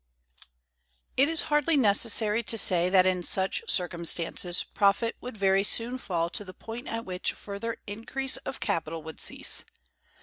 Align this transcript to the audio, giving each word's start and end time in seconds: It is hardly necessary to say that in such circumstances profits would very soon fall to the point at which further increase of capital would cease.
It 1.15 1.29
is 1.29 1.43
hardly 1.43 1.77
necessary 1.77 2.41
to 2.41 2.57
say 2.57 2.89
that 2.89 3.05
in 3.05 3.21
such 3.21 3.61
circumstances 3.69 4.63
profits 4.63 5.19
would 5.21 5.37
very 5.37 5.61
soon 5.63 5.99
fall 5.99 6.31
to 6.31 6.43
the 6.43 6.55
point 6.55 6.87
at 6.87 7.05
which 7.05 7.33
further 7.33 7.77
increase 7.85 8.37
of 8.37 8.59
capital 8.59 9.03
would 9.03 9.21
cease. 9.21 9.63